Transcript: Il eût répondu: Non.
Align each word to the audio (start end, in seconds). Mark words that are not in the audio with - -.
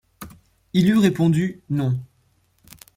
Il 0.73 0.89
eût 0.89 0.97
répondu: 0.97 1.61
Non. 1.69 2.03